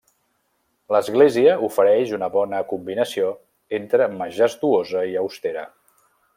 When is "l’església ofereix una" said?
0.95-2.29